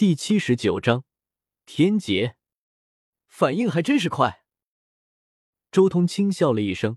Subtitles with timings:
[0.00, 1.04] 第七十九章
[1.66, 2.34] 天劫，
[3.28, 4.46] 反应还真是快。
[5.70, 6.96] 周通轻笑了一声，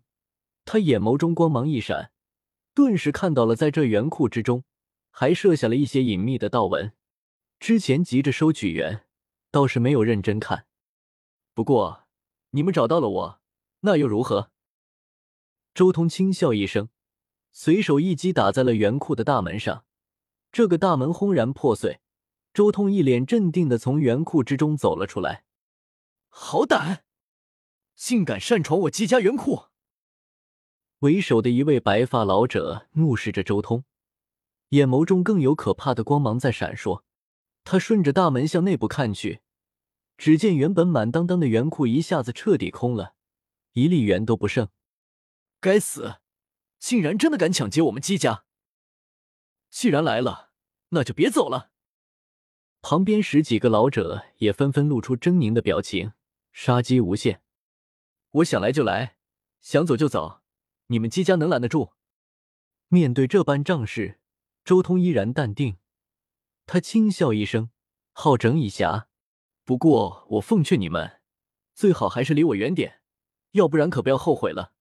[0.64, 2.14] 他眼眸中光芒一闪，
[2.74, 4.64] 顿时看到了在这元库之中
[5.12, 6.94] 还设下了一些隐秘的道纹。
[7.60, 9.06] 之前急着收取元，
[9.52, 10.66] 倒是没有认真看。
[11.54, 12.06] 不过
[12.52, 13.42] 你们找到了我，
[13.82, 14.50] 那又如何？
[15.74, 16.88] 周通轻笑一声，
[17.52, 19.84] 随手一击打在了元库的大门上，
[20.54, 22.00] 这个大门轰然破碎。
[22.54, 25.44] 周通一脸镇定的从圆库之中走了出来。
[26.30, 27.04] 好胆，
[27.96, 29.66] 竟敢擅闯我姬家元库！
[31.00, 33.86] 为首的一位白发老者怒视着周通，
[34.70, 37.04] 眼眸中更有可怕的光芒在闪烁。
[37.64, 39.42] 他顺着大门向内部看去，
[40.18, 43.16] 只见原本满当当的圆库一下子彻底空了，
[43.72, 44.70] 一粒元都不剩。
[45.60, 46.18] 该死，
[46.78, 48.46] 竟然真的敢抢劫我们姬家！
[49.72, 50.52] 既然来了，
[50.90, 51.72] 那就别走了。
[52.84, 56.12] 旁边十几个老者也纷纷露出狰狞的表情，
[56.52, 57.42] 杀机无限。
[58.32, 59.16] 我想来就来，
[59.62, 60.42] 想走就走，
[60.88, 61.94] 你们姬家能拦得住？
[62.90, 64.20] 面对这般仗势，
[64.66, 65.78] 周通依然淡定。
[66.66, 67.70] 他轻笑一声，
[68.12, 69.06] 好整以暇。
[69.64, 71.22] 不过我奉劝你们，
[71.74, 73.00] 最好还是离我远点，
[73.52, 74.74] 要不然可不要后悔了。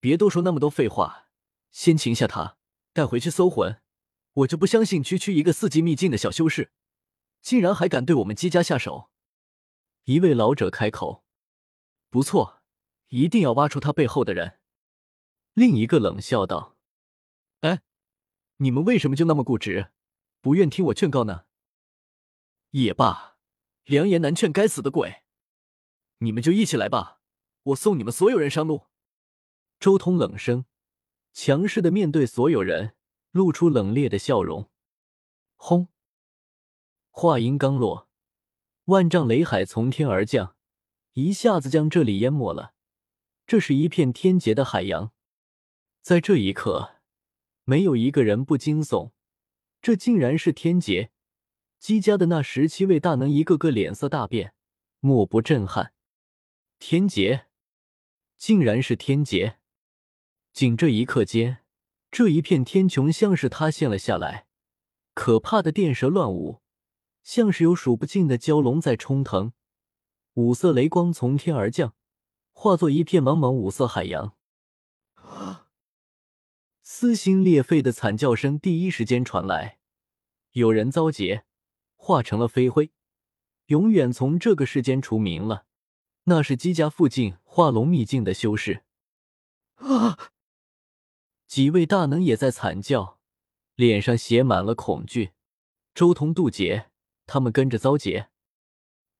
[0.00, 1.26] 别多说那么多废话，
[1.70, 2.56] 先擒下他，
[2.94, 3.82] 带回去搜魂。
[4.38, 6.72] 我就不相信区区一个四级秘境的小修士。
[7.40, 9.10] 竟然还敢对我们姬家下手！
[10.04, 11.24] 一位老者开口
[12.10, 12.62] ：“不错，
[13.08, 14.58] 一定要挖出他背后的人。”
[15.54, 16.76] 另一个冷笑道
[17.62, 17.82] ：“哎，
[18.56, 19.92] 你们为什么就那么固执，
[20.40, 21.46] 不愿听我劝告呢？”
[22.70, 23.38] 也罢，
[23.84, 25.22] 良言难劝，该死的鬼！
[26.18, 27.20] 你们就一起来吧，
[27.62, 28.86] 我送你们所有人上路。
[29.78, 30.66] 周通冷声，
[31.32, 32.96] 强势的面对所有人，
[33.38, 34.68] 露出冷冽的笑容。
[35.54, 35.86] 轰！
[37.12, 38.08] 话音刚落，
[38.86, 40.56] 万丈雷海从天而降，
[41.12, 42.74] 一下子将这里淹没了。
[43.46, 45.12] 这是一片天劫的海洋。
[46.02, 46.96] 在这一刻，
[47.62, 49.12] 没有一个人不惊悚。
[49.80, 51.12] 这竟然是天劫！
[51.78, 54.52] 姬家的那十七位大能，一个个脸色大变，
[54.98, 55.92] 莫不震撼。
[56.80, 57.46] 天劫，
[58.36, 59.58] 竟然是天劫！
[60.52, 61.58] 仅这一刻间，
[62.10, 64.46] 这一片天穹像是塌陷了下来，
[65.14, 66.60] 可怕的电蛇乱舞。
[67.22, 69.52] 像是有数不尽的蛟龙在冲腾，
[70.34, 71.94] 五色雷光从天而降，
[72.52, 74.34] 化作一片茫茫五色海洋。
[76.82, 79.78] 撕心裂肺的惨叫声第一时间传来，
[80.52, 81.44] 有人遭劫，
[81.96, 82.90] 化成了飞灰，
[83.66, 85.66] 永远从这个世间除名了。
[86.24, 88.84] 那是姬家附近化龙秘境的修士。
[89.74, 90.30] 啊！
[91.48, 93.18] 几位大能也在惨叫，
[93.74, 95.32] 脸上写满了恐惧。
[95.92, 96.90] 周通渡劫。
[97.30, 98.30] 他们跟着遭劫，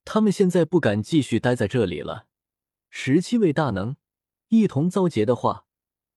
[0.03, 2.27] 他们现在不敢继续待在这里了。
[2.89, 3.97] 十七位大能
[4.49, 5.67] 一同遭劫的话，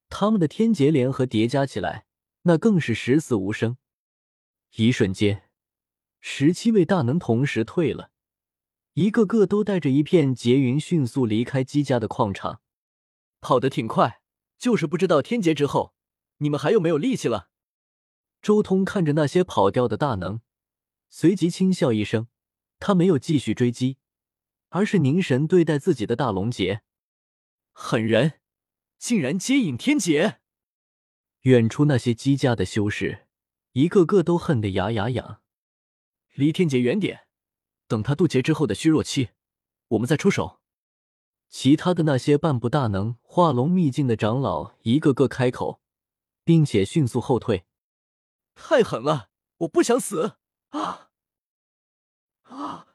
[0.07, 2.05] 他们的天劫联合叠加起来，
[2.43, 3.75] 那更是十死无生。
[4.78, 5.49] 一瞬间，
[6.22, 8.11] 十七位大能同时退了，
[8.93, 12.61] 一个个都带着一片劫云迅速离开姬家的矿场，
[13.41, 14.22] 跑得挺快，
[14.57, 15.93] 就是不知道天劫之后
[16.41, 17.50] 你们还有没有力气了。
[18.41, 20.41] 周通看着那些跑掉的大能。
[21.09, 22.28] 随即轻笑一声，
[22.79, 23.97] 他没有继续追击，
[24.69, 26.81] 而是凝神对待自己的大龙劫。
[27.74, 28.40] 狠人，
[28.97, 30.40] 竟然接引天劫！
[31.41, 33.28] 远处那些姬家的修士，
[33.73, 35.41] 一个个都恨得牙牙痒。
[36.34, 37.28] 离天劫远点，
[37.88, 39.29] 等他渡劫之后的虚弱期，
[39.90, 40.62] 我们再出手。
[41.50, 45.80] 其他的那些半步大能化龙秘境的长老，一个个开口，
[46.44, 47.66] 并且迅速后退。
[48.56, 50.38] 太狠了，我不想死。
[50.69, 51.09] 啊
[52.44, 52.88] 啊！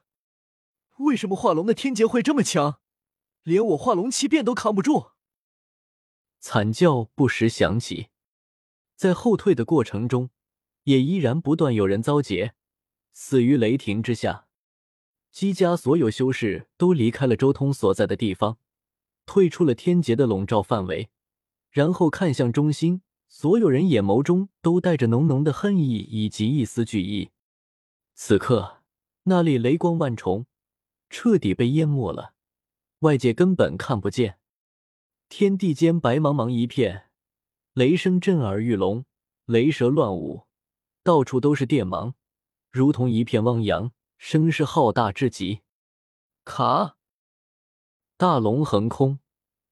[0.97, 2.79] 为什么化龙的天劫会这么强？
[3.43, 5.11] 连我化龙七变都扛不住！
[6.39, 8.09] 惨叫不时响起，
[8.95, 10.29] 在后退的过程中，
[10.83, 12.55] 也依然不断有人遭劫，
[13.13, 14.47] 死于雷霆之下。
[15.31, 18.57] 姬家所有修士都离开了周通所在的地方，
[19.25, 21.09] 退出了天劫的笼罩范围，
[21.69, 27.31] 然后看向中心，所有人眼眸中都带着浓浓的恨意以及一丝惧意。
[28.15, 28.81] 此刻，
[29.23, 30.47] 那里雷光万重，
[31.09, 32.33] 彻底被淹没了，
[32.99, 34.39] 外界根本看不见。
[35.29, 37.09] 天地间白茫茫一片，
[37.73, 39.05] 雷声震耳欲聋，
[39.45, 40.47] 雷蛇乱舞，
[41.03, 42.15] 到处都是电芒，
[42.71, 45.61] 如同一片汪洋，声势浩大至极。
[46.43, 46.97] 卡，
[48.15, 49.19] 大龙横空，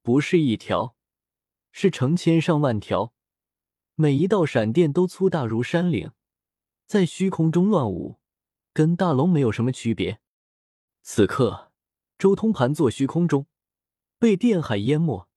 [0.03, 0.95] 不是一条，
[1.71, 3.14] 是成千上万条，
[3.97, 6.11] 每一道闪电都粗大如山岭，
[6.85, 8.19] 在虚空中乱舞。
[8.73, 10.19] 跟大龙没有什么区别。
[11.01, 11.71] 此刻，
[12.17, 13.47] 周通盘坐虚空中，
[14.19, 15.29] 被电海淹没。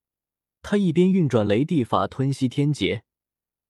[0.60, 3.04] 他一边运转雷地法吞吸天劫，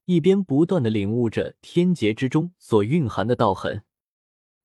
[0.06, 3.85] 一边不断的领悟着天劫之中所蕴含的道痕。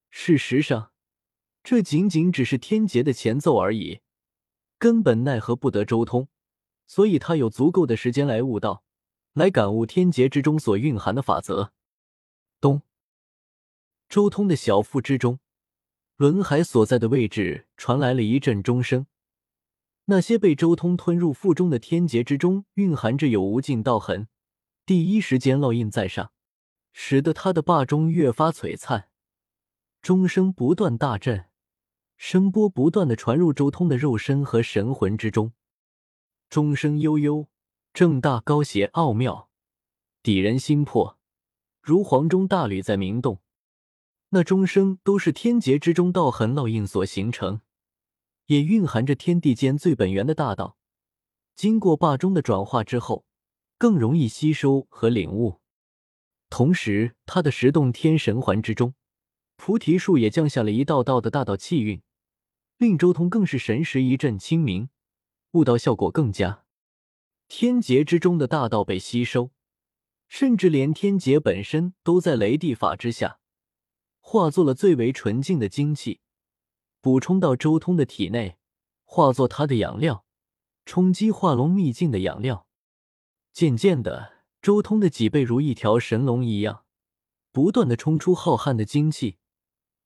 [0.09, 0.93] 事实上，
[1.61, 3.99] 这仅仅只是天劫的前奏而已，
[4.79, 6.29] 根本奈何不得周通，
[6.87, 8.82] 所以他有足够的时间来悟道，
[9.33, 11.73] 来感悟天劫之中所蕴含的法则。
[12.61, 12.83] 咚！
[14.07, 15.39] 周通的小腹之中，
[16.17, 19.07] 轮海所在的位置传来了一阵钟声。
[20.05, 24.27] 那些被周通吞入腹中的天劫之中，蕴含着有无尽道痕，
[24.85, 26.31] 第一时间烙印在上，
[26.91, 29.09] 使得他的霸中越发璀璨。
[30.01, 31.45] 钟声不断大震，
[32.17, 35.53] 声波不断的传入周通的肉身和神魂之中。
[36.49, 37.47] 钟声悠悠，
[37.93, 39.49] 正大高邪奥妙，
[40.23, 41.19] 抵人心魄，
[41.79, 43.39] 如黄钟大吕在鸣动。
[44.29, 47.61] 那钟声都是天劫之中道痕烙印所形成，
[48.47, 50.75] 也蕴含着天地间最本源的大道。
[51.55, 53.25] 经过霸钟的转化之后，
[53.77, 55.59] 更容易吸收和领悟。
[56.49, 58.95] 同时，他的十洞天神环之中。
[59.55, 62.01] 菩提树也降下了一道道的大道气运，
[62.77, 64.89] 令周通更是神识一阵清明，
[65.51, 66.62] 悟道效果更佳。
[67.47, 69.51] 天劫之中的大道被吸收，
[70.27, 73.39] 甚至连天劫本身都在雷地法之下，
[74.19, 76.21] 化作了最为纯净的精气，
[77.01, 78.57] 补充到周通的体内，
[79.03, 80.25] 化作他的养料，
[80.85, 82.67] 冲击化龙秘境的养料。
[83.51, 86.85] 渐渐的，周通的脊背如一条神龙一样，
[87.51, 89.37] 不断的冲出浩瀚的精气。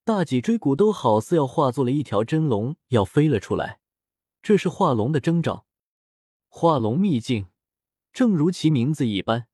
[0.04, 3.80] 大脊椎骨都好似要化作了一条真龙，要飞了出来。
[4.42, 5.67] 这是化龙的征兆。
[6.59, 7.50] 化龙秘境，
[8.12, 9.45] 正如其名字一般，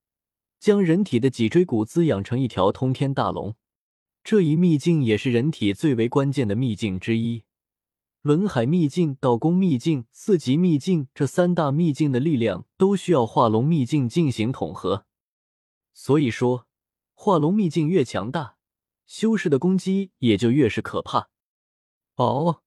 [0.57, 3.57] 将人体的脊椎骨滋养成一条通天大龙。
[4.23, 7.44] 这一秘境也是人体最为关键的秘境之一。
[8.21, 15.05] 轮海秘境、道宫秘境、四级秘境这三大秘境的力量都需要化龙秘境进行统合。
[15.94, 16.69] 所以说，
[17.13, 18.55] 化龙秘境越强大。
[19.05, 21.27] 修士的攻击也就越是可怕。
[22.15, 22.61] 哦，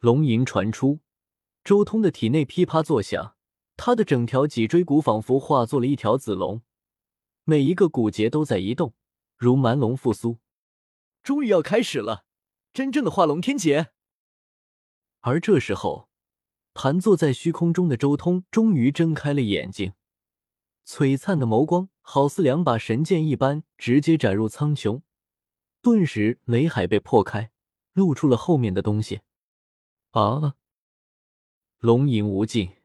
[0.00, 1.00] 龙吟传出，
[1.64, 3.36] 周通的体内噼啪作响，
[3.74, 6.60] 他的整条脊椎骨仿佛化作了一条紫龙，
[7.44, 8.92] 每一个骨节都在移动，
[9.38, 10.36] 如蛮龙复苏。
[11.22, 12.26] 终于要开始了，
[12.74, 13.92] 真正的化龙天劫。
[15.20, 16.10] 而这时候，
[16.74, 19.94] 盘坐在虚空中的周通终于睁开了眼睛，
[20.86, 25.00] 璀璨的眸光好似两把神剑一般，直接斩入苍穹。
[25.80, 27.50] 顿时，雷海被破开，
[27.94, 29.22] 露出了后面的东西。
[30.10, 30.56] 啊！
[31.84, 32.76] 龙吟无尽，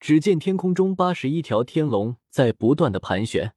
[0.00, 3.54] 只见天空中八十一条天龙在不断的盘旋。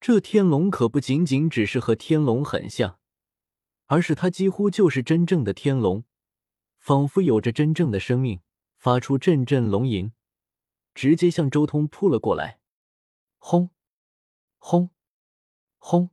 [0.00, 2.98] 这天龙可不仅仅只是和天龙很像，
[3.88, 6.04] 而是它几乎就是真正的天龙，
[6.78, 8.40] 仿佛有着真正的生命，
[8.78, 10.12] 发出阵阵龙吟，
[10.94, 12.58] 直接向周通扑了过来。
[13.36, 13.68] 轰！
[14.56, 14.88] 轰！
[15.76, 16.08] 轰！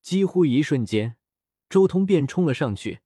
[0.00, 1.16] 几乎一瞬间，
[1.68, 3.00] 周通便冲了上去，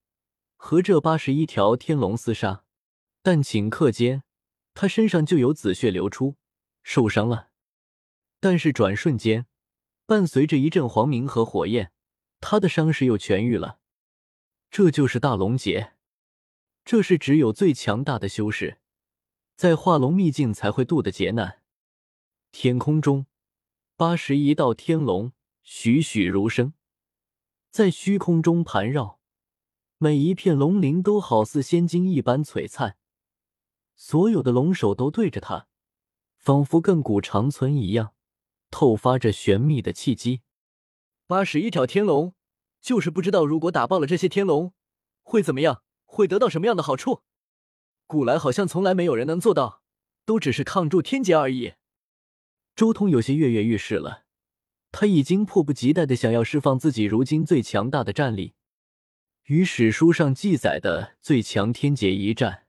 [0.56, 2.63] 和这八十一条天龙厮杀。
[3.24, 4.22] 但顷刻间，
[4.74, 6.36] 他身上就有紫血流出，
[6.82, 7.48] 受伤了。
[8.38, 9.46] 但是转瞬间，
[10.04, 11.90] 伴随着一阵黄鸣和火焰，
[12.38, 13.78] 他的伤势又痊愈了。
[14.70, 15.94] 这就是大龙劫，
[16.84, 18.76] 这是只有最强大的修士
[19.56, 21.62] 在化龙秘境才会渡的劫难。
[22.52, 23.24] 天空中，
[23.96, 26.74] 八十一道天龙栩栩如生。
[27.70, 29.18] 在虚空中盘绕，
[29.96, 32.98] 每一片龙鳞都好似仙金一般璀璨，
[33.96, 35.66] 所有的龙首都对着他，
[36.36, 38.14] 仿佛亘古长存一样，
[38.70, 40.42] 透发着玄秘的气机。
[41.26, 42.34] 八十一条天龙，
[42.80, 44.72] 就是不知道如果打爆了这些天龙
[45.22, 47.22] 会怎么样，会得到什么样的好处。
[48.06, 49.82] 古来好像从来没有人能做到，
[50.24, 51.74] 都只是抗住天劫而已。
[52.76, 54.24] 周通有些跃跃欲试了。
[54.92, 58.54] 他已经迫不及待的想要释放自己如今最强大的战力，
[59.46, 62.63] 与史书上记载的最强天劫一战。